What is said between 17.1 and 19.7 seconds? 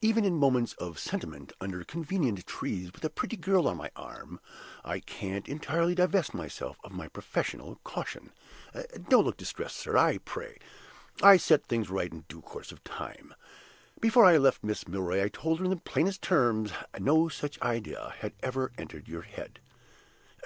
such idea had ever entered your head."